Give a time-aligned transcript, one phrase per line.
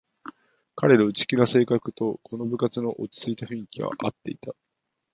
[0.75, 4.55] 彼の内気な性格とこの部活の落ちついた雰囲気はあっていた